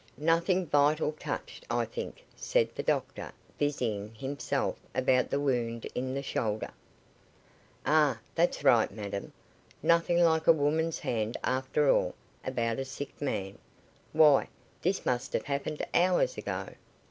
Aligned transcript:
"Nothing 0.17 0.65
vital 0.65 1.11
touched, 1.11 1.63
I 1.69 1.85
think," 1.85 2.25
said 2.35 2.73
the 2.73 2.81
doctor, 2.81 3.31
busying 3.59 4.15
himself 4.15 4.75
about 4.95 5.29
the 5.29 5.39
wound 5.39 5.85
in 5.93 6.15
the 6.15 6.23
shoulder. 6.23 6.71
"Ah! 7.85 8.17
That's 8.33 8.63
right, 8.63 8.91
madam. 8.91 9.31
Nothing 9.83 10.17
like 10.23 10.47
a 10.47 10.53
woman's 10.53 10.97
hand, 10.97 11.37
after 11.43 11.87
all, 11.91 12.15
about 12.43 12.79
a 12.79 12.85
sick 12.85 13.21
man. 13.21 13.59
Why, 14.11 14.47
this 14.81 15.05
must 15.05 15.33
have 15.33 15.45
happened 15.45 15.85
hours 15.93 16.35
ago." 16.35 16.69